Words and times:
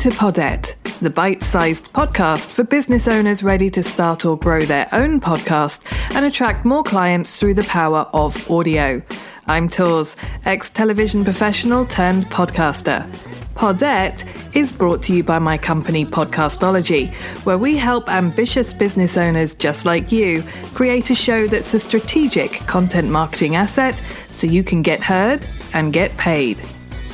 to 0.00 0.08
Podette, 0.08 0.76
the 1.00 1.10
bite 1.10 1.42
sized 1.42 1.92
podcast 1.92 2.46
for 2.46 2.64
business 2.64 3.06
owners 3.06 3.42
ready 3.42 3.68
to 3.68 3.82
start 3.82 4.24
or 4.24 4.34
grow 4.34 4.62
their 4.62 4.88
own 4.92 5.20
podcast 5.20 5.84
and 6.14 6.24
attract 6.24 6.64
more 6.64 6.82
clients 6.82 7.38
through 7.38 7.52
the 7.52 7.64
power 7.64 8.08
of 8.14 8.50
audio. 8.50 9.02
I'm 9.46 9.68
Tors, 9.68 10.16
ex 10.46 10.70
television 10.70 11.22
professional 11.22 11.84
turned 11.84 12.24
podcaster. 12.30 13.06
Podette 13.54 14.26
is 14.56 14.72
brought 14.72 15.02
to 15.02 15.12
you 15.14 15.22
by 15.22 15.38
my 15.38 15.58
company 15.58 16.06
Podcastology, 16.06 17.12
where 17.44 17.58
we 17.58 17.76
help 17.76 18.08
ambitious 18.08 18.72
business 18.72 19.18
owners 19.18 19.52
just 19.52 19.84
like 19.84 20.10
you 20.10 20.42
create 20.72 21.10
a 21.10 21.14
show 21.14 21.46
that's 21.46 21.74
a 21.74 21.78
strategic 21.78 22.52
content 22.66 23.10
marketing 23.10 23.54
asset 23.54 24.00
so 24.30 24.46
you 24.46 24.64
can 24.64 24.80
get 24.80 25.02
heard 25.02 25.46
and 25.74 25.92
get 25.92 26.16
paid. 26.16 26.58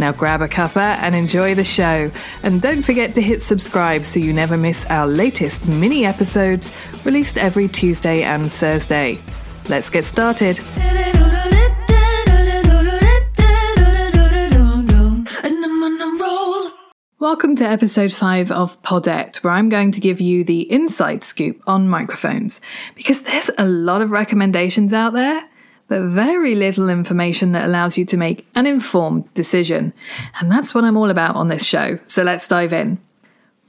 Now 0.00 0.12
grab 0.12 0.40
a 0.40 0.48
cuppa 0.48 0.96
and 1.02 1.14
enjoy 1.14 1.54
the 1.54 1.62
show. 1.62 2.10
And 2.42 2.62
don't 2.62 2.80
forget 2.80 3.14
to 3.16 3.20
hit 3.20 3.42
subscribe 3.42 4.06
so 4.06 4.18
you 4.18 4.32
never 4.32 4.56
miss 4.56 4.86
our 4.86 5.06
latest 5.06 5.68
mini 5.68 6.06
episodes 6.06 6.72
released 7.04 7.36
every 7.36 7.68
Tuesday 7.68 8.22
and 8.22 8.50
Thursday. 8.50 9.18
Let's 9.68 9.90
get 9.90 10.06
started. 10.06 10.58
Welcome 17.18 17.54
to 17.56 17.64
episode 17.64 18.10
5 18.10 18.50
of 18.50 18.80
Podette, 18.80 19.44
where 19.44 19.52
I'm 19.52 19.68
going 19.68 19.92
to 19.92 20.00
give 20.00 20.22
you 20.22 20.44
the 20.44 20.62
inside 20.72 21.22
scoop 21.22 21.60
on 21.66 21.86
microphones. 21.86 22.62
Because 22.94 23.20
there's 23.24 23.50
a 23.58 23.66
lot 23.66 24.00
of 24.00 24.10
recommendations 24.10 24.94
out 24.94 25.12
there, 25.12 25.46
but 25.90 26.02
very 26.02 26.54
little 26.54 26.88
information 26.88 27.50
that 27.50 27.66
allows 27.66 27.98
you 27.98 28.04
to 28.04 28.16
make 28.16 28.46
an 28.54 28.64
informed 28.64 29.34
decision. 29.34 29.92
And 30.38 30.48
that's 30.48 30.72
what 30.72 30.84
I'm 30.84 30.96
all 30.96 31.10
about 31.10 31.34
on 31.34 31.48
this 31.48 31.64
show. 31.64 31.98
So 32.06 32.22
let's 32.22 32.46
dive 32.46 32.72
in. 32.72 33.00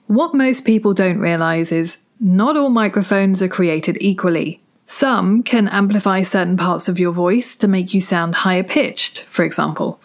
What 0.05 0.35
most 0.35 0.63
people 0.63 0.93
don't 0.93 1.17
realize 1.17 1.71
is 1.71 1.97
not 2.19 2.55
all 2.55 2.69
microphones 2.69 3.41
are 3.41 3.47
created 3.47 3.97
equally. 3.99 4.61
Some 4.85 5.41
can 5.41 5.67
amplify 5.69 6.21
certain 6.21 6.57
parts 6.57 6.87
of 6.87 6.99
your 6.99 7.11
voice 7.11 7.55
to 7.55 7.67
make 7.67 7.91
you 7.91 8.01
sound 8.01 8.35
higher 8.35 8.63
pitched, 8.63 9.21
for 9.23 9.43
example. 9.43 9.99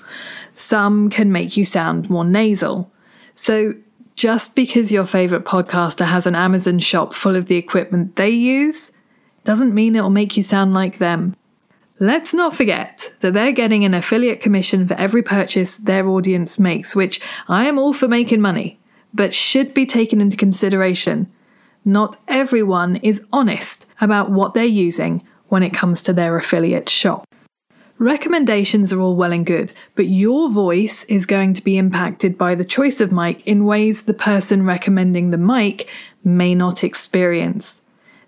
Some 0.55 1.11
can 1.11 1.31
make 1.31 1.59
you 1.59 1.67
sound 1.67 2.09
more 2.09 2.25
nasal. 2.25 2.91
So, 3.35 3.75
just 4.15 4.57
because 4.57 4.91
your 4.91 5.05
favorite 5.05 5.45
podcaster 5.45 6.07
has 6.07 6.27
an 6.27 6.35
Amazon 6.35 6.79
shop 6.79 7.13
full 7.13 7.37
of 7.37 7.49
the 7.49 7.57
equipment 7.57 8.17
they 8.17 8.31
use, 8.31 8.93
doesn't 9.45 9.75
mean 9.75 9.95
it'll 9.95 10.09
make 10.09 10.39
you 10.39 10.43
sound 10.43 10.73
like 10.73 10.97
them. 10.97 11.37
Let's 11.99 12.35
not 12.35 12.55
forget 12.55 13.15
that 13.21 13.33
they're 13.33 13.53
getting 13.53 13.83
an 13.85 13.95
affiliate 13.95 14.41
commission 14.41 14.87
for 14.87 14.93
every 14.95 15.23
purchase 15.23 15.79
their 15.79 16.07
audience 16.07 16.59
makes, 16.59 16.95
which 16.95 17.23
I 17.49 17.67
am 17.67 17.79
all 17.79 17.95
for 17.95 18.07
making 18.07 18.43
money, 18.43 18.79
but 19.15 19.33
should 19.33 19.73
be 19.73 19.87
taken 19.87 20.21
into 20.21 20.37
consideration. 20.37 21.33
Not 21.87 22.17
everyone 22.29 22.97
is 22.97 23.25
honest 23.33 23.87
about 23.99 24.31
what 24.31 24.53
they're 24.53 24.65
using 24.65 25.27
when 25.49 25.63
it 25.63 25.73
comes 25.73 26.03
to 26.03 26.13
their 26.13 26.37
affiliate 26.37 26.91
shop. 26.91 27.25
Recommendations 27.99 28.93
are 28.93 29.01
all 29.01 29.17
well 29.17 29.33
and 29.33 29.47
good, 29.47 29.73
but 29.95 30.07
your 30.07 30.51
voice 30.51 31.05
is 31.05 31.25
going 31.25 31.55
to 31.55 31.65
be 31.65 31.79
impacted 31.79 32.37
by 32.37 32.55
the 32.55 32.65
choice 32.65 33.01
of 33.01 33.11
mic 33.11 33.47
in 33.47 33.65
ways 33.65 34.03
the 34.03 34.13
person 34.13 34.67
recommending 34.67 35.31
the 35.31 35.39
mic 35.39 35.89
may 36.23 36.55
not 36.55 36.85
experience. 36.85 37.81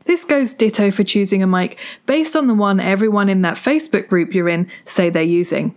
This 0.08 0.24
goes 0.24 0.54
ditto 0.54 0.90
for 0.90 1.04
choosing 1.04 1.42
a 1.42 1.46
mic 1.46 1.78
based 2.06 2.34
on 2.34 2.46
the 2.46 2.54
one 2.54 2.80
everyone 2.80 3.28
in 3.28 3.42
that 3.42 3.56
Facebook 3.56 4.08
group 4.08 4.32
you're 4.32 4.48
in 4.48 4.66
say 4.86 5.10
they're 5.10 5.22
using. 5.22 5.74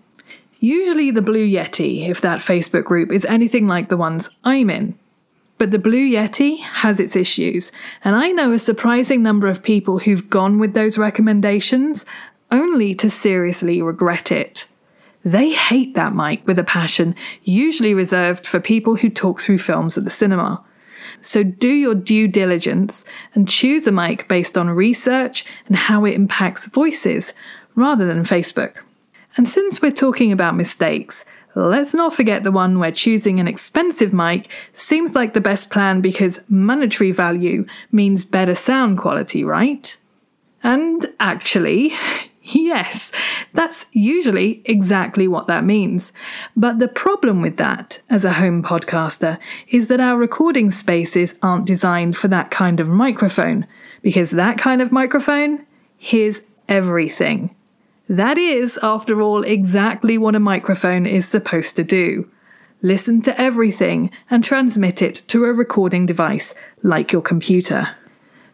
Usually 0.61 1.11
the 1.11 1.21
Blue 1.21 1.45
Yeti, 1.45 2.07
if 2.07 2.21
that 2.21 2.39
Facebook 2.39 2.85
group 2.85 3.11
is 3.11 3.25
anything 3.25 3.67
like 3.67 3.89
the 3.89 3.97
ones 3.97 4.29
I'm 4.45 4.69
in. 4.69 4.97
But 5.57 5.71
the 5.71 5.79
Blue 5.79 6.09
Yeti 6.09 6.61
has 6.61 6.97
its 6.97 7.17
issues, 7.17 7.73
and 8.05 8.15
I 8.15 8.31
know 8.31 8.53
a 8.53 8.59
surprising 8.59 9.21
number 9.21 9.47
of 9.47 9.63
people 9.63 9.99
who've 9.99 10.29
gone 10.29 10.59
with 10.59 10.75
those 10.75 10.97
recommendations 10.97 12.05
only 12.51 12.95
to 12.95 13.09
seriously 13.09 13.81
regret 13.81 14.31
it. 14.31 14.65
They 15.25 15.51
hate 15.51 15.93
that 15.95 16.15
mic 16.15 16.47
with 16.47 16.57
a 16.57 16.63
passion, 16.63 17.15
usually 17.43 17.93
reserved 17.93 18.47
for 18.47 18.61
people 18.61 18.95
who 18.95 19.09
talk 19.09 19.41
through 19.41 19.57
films 19.57 19.97
at 19.97 20.05
the 20.05 20.09
cinema. 20.09 20.63
So 21.19 21.43
do 21.43 21.67
your 21.67 21.95
due 21.95 22.27
diligence 22.27 23.03
and 23.35 23.47
choose 23.47 23.87
a 23.87 23.91
mic 23.91 24.27
based 24.27 24.57
on 24.57 24.69
research 24.69 25.45
and 25.67 25.75
how 25.75 26.05
it 26.05 26.13
impacts 26.13 26.67
voices 26.67 27.33
rather 27.75 28.05
than 28.05 28.23
Facebook. 28.23 28.77
And 29.37 29.47
since 29.47 29.81
we're 29.81 29.91
talking 29.91 30.31
about 30.31 30.55
mistakes, 30.55 31.25
let's 31.55 31.93
not 31.93 32.13
forget 32.13 32.43
the 32.43 32.51
one 32.51 32.79
where 32.79 32.91
choosing 32.91 33.39
an 33.39 33.47
expensive 33.47 34.13
mic 34.13 34.49
seems 34.73 35.15
like 35.15 35.33
the 35.33 35.41
best 35.41 35.69
plan 35.69 36.01
because 36.01 36.39
monetary 36.49 37.11
value 37.11 37.65
means 37.91 38.25
better 38.25 38.55
sound 38.55 38.97
quality, 38.97 39.43
right? 39.43 39.97
And 40.63 41.07
actually, 41.19 41.93
Yes, 42.53 43.11
that's 43.53 43.85
usually 43.91 44.61
exactly 44.65 45.27
what 45.27 45.47
that 45.47 45.63
means. 45.63 46.11
But 46.55 46.79
the 46.79 46.87
problem 46.87 47.41
with 47.41 47.57
that, 47.57 48.01
as 48.09 48.25
a 48.25 48.33
home 48.33 48.63
podcaster, 48.63 49.37
is 49.67 49.87
that 49.87 49.99
our 49.99 50.17
recording 50.17 50.71
spaces 50.71 51.35
aren't 51.43 51.65
designed 51.65 52.17
for 52.17 52.27
that 52.29 52.49
kind 52.49 52.79
of 52.79 52.87
microphone, 52.87 53.67
because 54.01 54.31
that 54.31 54.57
kind 54.57 54.81
of 54.81 54.91
microphone 54.91 55.65
hears 55.97 56.41
everything. 56.67 57.53
That 58.09 58.37
is, 58.37 58.79
after 58.81 59.21
all, 59.21 59.43
exactly 59.43 60.17
what 60.17 60.35
a 60.35 60.39
microphone 60.39 61.05
is 61.05 61.27
supposed 61.27 61.75
to 61.75 61.83
do 61.83 62.29
listen 62.83 63.21
to 63.21 63.39
everything 63.39 64.09
and 64.29 64.43
transmit 64.43 65.03
it 65.03 65.21
to 65.27 65.45
a 65.45 65.53
recording 65.53 66.07
device 66.07 66.55
like 66.81 67.11
your 67.11 67.21
computer. 67.21 67.95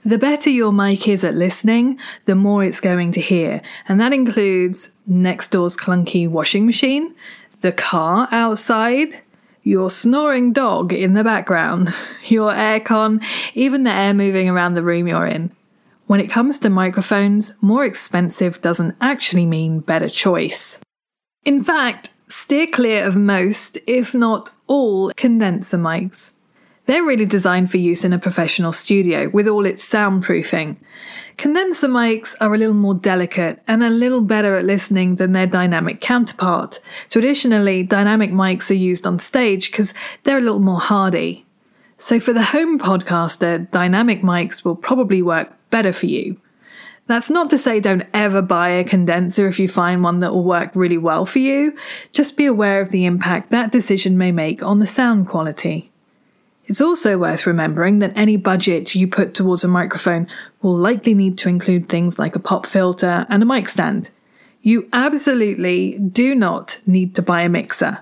The 0.05 0.17
better 0.17 0.49
your 0.49 0.71
mic 0.71 1.07
is 1.07 1.23
at 1.23 1.35
listening, 1.35 1.99
the 2.25 2.35
more 2.35 2.63
it's 2.63 2.79
going 2.79 3.11
to 3.13 3.21
hear. 3.21 3.61
And 3.87 3.99
that 3.99 4.13
includes 4.13 4.93
next 5.05 5.51
door's 5.51 5.75
clunky 5.75 6.29
washing 6.29 6.65
machine, 6.65 7.13
the 7.61 7.71
car 7.71 8.27
outside, 8.31 9.21
your 9.63 9.89
snoring 9.89 10.53
dog 10.53 10.93
in 10.93 11.13
the 11.13 11.23
background, 11.23 11.93
your 12.25 12.51
aircon, 12.53 13.23
even 13.53 13.83
the 13.83 13.91
air 13.91 14.13
moving 14.13 14.49
around 14.49 14.75
the 14.75 14.83
room 14.83 15.07
you're 15.07 15.27
in. 15.27 15.51
When 16.05 16.21
it 16.21 16.29
comes 16.29 16.57
to 16.59 16.69
microphones, 16.69 17.53
more 17.59 17.83
expensive 17.83 18.61
doesn't 18.61 18.95
actually 19.01 19.45
mean 19.45 19.81
better 19.81 20.07
choice. 20.07 20.79
In 21.43 21.61
fact, 21.61 22.11
steer 22.29 22.67
clear 22.67 23.05
of 23.05 23.17
most, 23.17 23.77
if 23.85 24.15
not 24.15 24.51
all, 24.67 25.11
condenser 25.17 25.77
mics. 25.77 26.31
They're 26.87 27.03
really 27.03 27.25
designed 27.25 27.69
for 27.69 27.77
use 27.77 28.05
in 28.05 28.13
a 28.13 28.19
professional 28.19 28.71
studio 28.71 29.27
with 29.27 29.45
all 29.45 29.65
its 29.65 29.87
soundproofing. 29.87 30.77
Condenser 31.35 31.89
mics 31.89 32.33
are 32.39 32.55
a 32.55 32.57
little 32.57 32.73
more 32.73 32.95
delicate 32.95 33.61
and 33.67 33.83
a 33.83 33.89
little 33.89 34.21
better 34.21 34.57
at 34.57 34.63
listening 34.63 35.17
than 35.17 35.33
their 35.33 35.47
dynamic 35.47 35.99
counterpart. 35.99 36.79
Traditionally, 37.09 37.83
dynamic 37.83 38.31
mics 38.31 38.71
are 38.71 38.75
used 38.75 39.05
on 39.05 39.19
stage 39.19 39.69
because 39.69 39.93
they're 40.23 40.37
a 40.37 40.41
little 40.41 40.59
more 40.59 40.79
hardy. 40.79 41.45
So 41.97 42.21
for 42.21 42.31
the 42.31 42.41
home 42.41 42.79
podcaster, 42.79 43.69
dynamic 43.69 44.21
mics 44.21 44.63
will 44.63 44.77
probably 44.77 45.21
work 45.21 45.51
better 45.69 45.91
for 45.91 46.05
you. 46.05 46.39
That's 47.07 47.29
not 47.29 47.49
to 47.49 47.57
say 47.57 47.81
don't 47.81 48.07
ever 48.13 48.41
buy 48.41 48.69
a 48.69 48.85
condenser 48.85 49.49
if 49.49 49.59
you 49.59 49.67
find 49.67 50.03
one 50.03 50.21
that 50.21 50.33
will 50.33 50.43
work 50.43 50.71
really 50.73 50.97
well 50.97 51.25
for 51.25 51.39
you. 51.39 51.77
Just 52.13 52.37
be 52.37 52.45
aware 52.45 52.79
of 52.79 52.91
the 52.91 53.05
impact 53.05 53.51
that 53.51 53.73
decision 53.73 54.17
may 54.17 54.31
make 54.31 54.63
on 54.63 54.79
the 54.79 54.87
sound 54.87 55.27
quality. 55.27 55.91
It's 56.67 56.81
also 56.81 57.17
worth 57.17 57.47
remembering 57.47 57.99
that 57.99 58.11
any 58.15 58.35
budget 58.35 58.93
you 58.93 59.07
put 59.07 59.33
towards 59.33 59.63
a 59.63 59.69
microphone 59.69 60.27
will 60.61 60.75
likely 60.75 61.13
need 61.13 61.37
to 61.39 61.49
include 61.49 61.87
things 61.87 62.19
like 62.19 62.35
a 62.35 62.39
pop 62.39 62.65
filter 62.65 63.25
and 63.29 63.41
a 63.41 63.45
mic 63.45 63.69
stand. 63.69 64.09
You 64.61 64.89
absolutely 64.91 65.97
do 65.97 66.35
not 66.35 66.79
need 66.85 67.15
to 67.15 67.21
buy 67.21 67.43
a 67.43 67.49
mixer. 67.49 67.99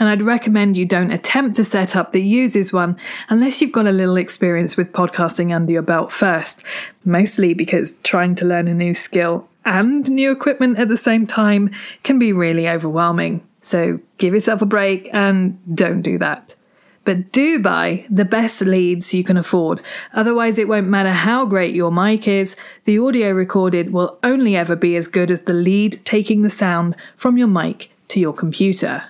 And 0.00 0.08
I'd 0.08 0.22
recommend 0.22 0.76
you 0.76 0.86
don't 0.86 1.12
attempt 1.12 1.58
a 1.60 1.64
setup 1.64 2.12
that 2.12 2.20
uses 2.20 2.72
one 2.72 2.96
unless 3.28 3.62
you've 3.62 3.70
got 3.70 3.86
a 3.86 3.92
little 3.92 4.16
experience 4.16 4.76
with 4.76 4.92
podcasting 4.92 5.54
under 5.54 5.70
your 5.70 5.82
belt 5.82 6.10
first, 6.10 6.64
mostly 7.04 7.54
because 7.54 7.92
trying 8.02 8.34
to 8.36 8.44
learn 8.44 8.66
a 8.66 8.74
new 8.74 8.92
skill 8.92 9.46
and 9.64 10.10
new 10.10 10.32
equipment 10.32 10.78
at 10.78 10.88
the 10.88 10.96
same 10.96 11.28
time 11.28 11.70
can 12.02 12.18
be 12.18 12.32
really 12.32 12.68
overwhelming. 12.68 13.46
So 13.60 14.00
give 14.18 14.34
yourself 14.34 14.62
a 14.62 14.66
break 14.66 15.08
and 15.12 15.60
don't 15.76 16.02
do 16.02 16.18
that. 16.18 16.56
But 17.04 17.32
do 17.32 17.58
buy 17.58 18.04
the 18.10 18.24
best 18.24 18.60
leads 18.60 19.14
you 19.14 19.24
can 19.24 19.36
afford. 19.36 19.80
Otherwise, 20.12 20.58
it 20.58 20.68
won't 20.68 20.86
matter 20.86 21.12
how 21.12 21.46
great 21.46 21.74
your 21.74 21.90
mic 21.90 22.28
is, 22.28 22.56
the 22.84 22.98
audio 22.98 23.32
recorded 23.32 23.92
will 23.92 24.18
only 24.22 24.54
ever 24.54 24.76
be 24.76 24.96
as 24.96 25.08
good 25.08 25.30
as 25.30 25.42
the 25.42 25.54
lead 25.54 26.00
taking 26.04 26.42
the 26.42 26.50
sound 26.50 26.94
from 27.16 27.38
your 27.38 27.48
mic 27.48 27.90
to 28.08 28.20
your 28.20 28.34
computer. 28.34 29.04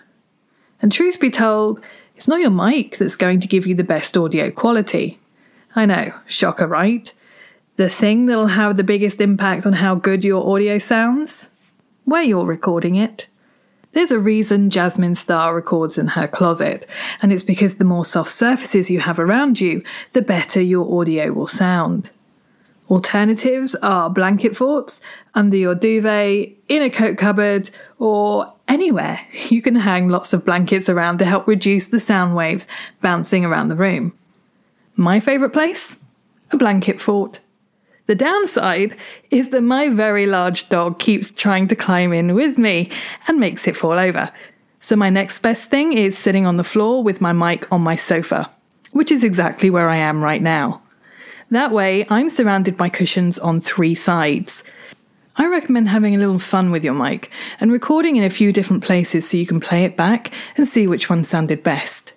And 0.81 0.93
truth 0.93 1.21
be 1.21 1.31
told, 1.31 1.81
it's 2.15 2.29
not 2.29 2.41
your 2.41 2.51
mic 2.51 2.97
that's 2.99 3.17
going 3.17 3.41
to 3.41 3.49
give 3.49 3.67
you 3.67 3.75
the 3.75 3.85
best 3.85 4.17
audio 4.17 4.51
quality. 4.51 5.19
I 5.75 5.87
know, 5.87 6.13
shocker, 6.27 6.67
right? 6.67 7.13
The 7.77 7.89
thing 7.89 8.27
that'll 8.27 8.49
have 8.49 8.77
the 8.77 8.85
biggest 8.85 9.21
impact 9.21 9.67
on 9.67 9.75
how 9.75 9.95
good 9.95 10.23
your 10.23 10.49
audio 10.49 10.79
sounds? 10.79 11.49
Where 12.05 12.23
you're 12.23 12.45
recording 12.45 12.95
it. 12.95 13.27
There's 13.93 14.13
a 14.13 14.21
reason 14.21 14.71
Jasmine 14.71 15.17
Star 15.17 15.55
records 15.55 15.99
in 15.99 16.09
her 16.09 16.29
closet, 16.29 16.89
and 17.21 17.33
it's 17.33 17.43
because 17.43 17.77
the 17.77 17.85
more 17.85 18.05
soft 18.05 18.31
surfaces 18.31 18.91
you 18.91 19.01
have 19.01 19.19
around 19.19 19.61
you, 19.61 19.83
the 20.13 20.23
better 20.23 20.61
your 20.61 21.01
audio 21.01 21.33
will 21.33 21.49
sound. 21.49 22.11
Alternatives 22.89 23.75
are 23.77 24.11
blanket 24.11 24.57
forts, 24.57 25.01
under 25.35 25.57
your 25.57 25.75
duvet, 25.75 26.51
in 26.69 26.83
a 26.83 26.91
coat 26.91 27.17
cupboard, 27.17 27.71
or 27.99 28.53
anywhere. 28.69 29.21
You 29.51 29.61
can 29.61 29.75
hang 29.75 30.09
lots 30.09 30.33
of 30.33 30.45
blankets 30.45 30.89
around 30.89 31.19
to 31.19 31.25
help 31.25 31.49
reduce 31.49 31.89
the 31.89 32.01
sound 32.01 32.37
waves 32.37 32.69
bouncing 33.01 33.45
around 33.45 33.69
the 33.69 33.77
room. 33.77 34.13
My 34.95 35.19
favourite 35.19 35.53
place? 35.53 35.97
A 36.53 36.57
blanket 36.57 37.01
fort. 37.01 37.41
The 38.11 38.17
downside 38.17 38.97
is 39.31 39.51
that 39.51 39.61
my 39.61 39.89
very 39.89 40.27
large 40.27 40.69
dog 40.69 40.99
keeps 40.99 41.31
trying 41.31 41.69
to 41.69 41.77
climb 41.77 42.13
in 42.13 42.35
with 42.35 42.59
me 42.59 42.91
and 43.29 43.39
makes 43.39 43.69
it 43.69 43.77
fall 43.77 43.93
over. 43.93 44.33
So 44.81 44.97
my 44.97 45.11
next 45.11 45.39
best 45.39 45.71
thing 45.71 45.93
is 45.93 46.19
sitting 46.19 46.45
on 46.45 46.57
the 46.57 46.65
floor 46.65 47.05
with 47.05 47.21
my 47.21 47.33
mic 47.33 47.71
on 47.71 47.83
my 47.83 47.95
sofa, 47.95 48.51
which 48.91 49.13
is 49.13 49.23
exactly 49.23 49.71
where 49.71 49.89
I 49.89 49.99
am 49.99 50.25
right 50.25 50.43
now. 50.43 50.83
That 51.53 51.71
way, 51.71 52.05
I'm 52.11 52.31
surrounded 52.31 52.77
by 52.77 52.89
cushions 52.89 53.39
on 53.39 53.61
three 53.61 53.95
sides. 53.95 54.65
I 55.37 55.47
recommend 55.47 55.89
having 55.89 56.17
a 56.17 56.19
little 56.19 56.41
fun 56.41 56.73
with 56.73 56.83
your 56.83 56.95
mic 56.95 57.31
and 57.61 57.71
recording 57.71 58.17
in 58.17 58.25
a 58.25 58.29
few 58.29 58.53
different 58.53 58.83
places 58.83 59.29
so 59.29 59.37
you 59.37 59.47
can 59.47 59.61
play 59.61 59.85
it 59.85 59.97
back 59.97 60.33
and 60.57 60.67
see 60.67 60.89
which 60.89 61.09
one 61.09 61.23
sounded 61.23 61.63
best. 61.63 62.13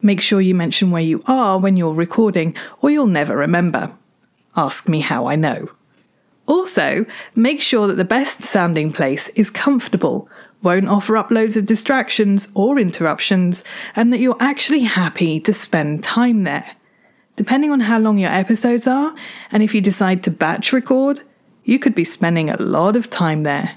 Make 0.00 0.20
sure 0.20 0.40
you 0.40 0.54
mention 0.54 0.92
where 0.92 1.02
you 1.02 1.20
are 1.26 1.58
when 1.58 1.76
you're 1.76 1.94
recording, 1.94 2.54
or 2.80 2.92
you'll 2.92 3.08
never 3.08 3.36
remember. 3.36 3.98
Ask 4.56 4.88
me 4.88 5.00
how 5.00 5.26
I 5.26 5.36
know. 5.36 5.70
Also, 6.46 7.06
make 7.34 7.60
sure 7.60 7.86
that 7.86 7.94
the 7.94 8.04
best 8.04 8.42
sounding 8.42 8.92
place 8.92 9.28
is 9.30 9.48
comfortable, 9.48 10.28
won't 10.62 10.88
offer 10.88 11.16
up 11.16 11.30
loads 11.30 11.56
of 11.56 11.66
distractions 11.66 12.48
or 12.54 12.78
interruptions, 12.78 13.64
and 13.96 14.12
that 14.12 14.20
you're 14.20 14.36
actually 14.40 14.80
happy 14.80 15.40
to 15.40 15.52
spend 15.52 16.04
time 16.04 16.44
there. 16.44 16.76
Depending 17.36 17.70
on 17.70 17.80
how 17.80 17.98
long 17.98 18.18
your 18.18 18.30
episodes 18.30 18.86
are, 18.86 19.14
and 19.50 19.62
if 19.62 19.74
you 19.74 19.80
decide 19.80 20.22
to 20.22 20.30
batch 20.30 20.72
record, 20.72 21.22
you 21.64 21.78
could 21.78 21.94
be 21.94 22.04
spending 22.04 22.50
a 22.50 22.60
lot 22.60 22.96
of 22.96 23.08
time 23.08 23.44
there. 23.44 23.76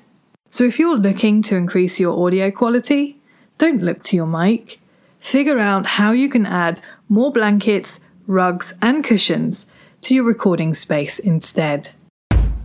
So 0.50 0.63
if 0.63 0.80
you're 0.80 0.98
looking 0.98 1.42
to 1.44 1.56
increase 1.56 2.00
your 2.00 2.25
audio 2.25 2.51
quality, 2.51 3.18
don't 3.57 3.81
look 3.81 4.04
to 4.04 4.16
your 4.16 4.25
mic. 4.25 4.80
Figure 5.19 5.60
out 5.60 5.86
how 5.86 6.12
you 6.12 6.30
can 6.30 6.45
add 6.45 6.81
more 7.07 7.31
blankets, 7.31 8.01
rugs, 8.28 8.74
and 8.81 9.04
cushions 9.04 9.66
to 10.06 10.13
your 10.13 10.24
recording 10.24 10.75
space 10.75 11.18
instead. 11.18 11.90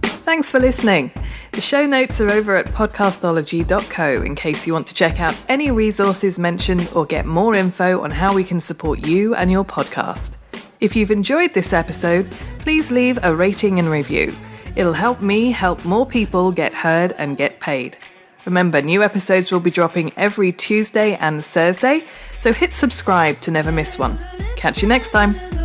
Thanks 0.03 0.51
for 0.51 0.61
listening. 0.61 1.11
The 1.53 1.63
show 1.63 1.87
notes 1.87 2.21
are 2.21 2.31
over 2.31 2.55
at 2.55 2.67
podcastology.co 2.67 4.23
in 4.23 4.35
case 4.35 4.67
you 4.67 4.75
want 4.75 4.87
to 4.89 4.95
check 4.95 5.21
out 5.21 5.35
any 5.49 5.71
resources 5.71 6.39
mentioned 6.39 6.91
or 6.95 7.07
get 7.07 7.25
more 7.25 7.55
info 7.55 8.03
on 8.03 8.11
how 8.11 8.35
we 8.35 8.45
can 8.45 8.61
support 8.61 9.07
you 9.07 9.35
and 9.35 9.51
your 9.51 9.65
podcast. 9.65 10.33
If 10.81 10.95
you've 10.95 11.11
enjoyed 11.11 11.55
this 11.55 11.73
episode, 11.73 12.31
please 12.59 12.91
leave 12.91 13.19
a 13.23 13.35
rating 13.35 13.79
and 13.79 13.89
review. 13.89 14.35
It'll 14.77 14.93
help 14.93 15.23
me 15.23 15.51
help 15.51 15.83
more 15.87 16.05
people 16.05 16.53
get 16.53 16.75
heard 16.75 17.13
and 17.17 17.39
get 17.39 17.59
paid. 17.59 17.97
Remember, 18.45 18.83
new 18.83 19.03
episodes 19.03 19.51
will 19.51 19.61
be 19.61 19.71
dropping 19.71 20.13
every 20.17 20.53
Tuesday 20.53 21.17
and 21.17 21.43
Thursday, 21.43 22.03
so 22.39 22.53
hit 22.53 22.75
subscribe 22.75 23.41
to 23.41 23.51
never 23.51 23.73
miss 23.73 23.99
one. 23.99 24.19
Catch 24.57 24.83
you 24.83 24.89
next 24.89 25.09
time. 25.09 25.60